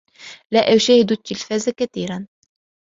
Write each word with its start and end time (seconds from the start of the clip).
لا 0.51 0.59
أشاهد 0.59 1.11
التلفاز 1.11 1.69
كثيرا. 1.69 2.27